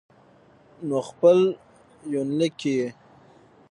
نو 0.87 0.95
په 0.97 1.03
خپل 1.09 1.37
يونليک 2.13 2.53
کې 2.61 2.71
يې 2.79 2.89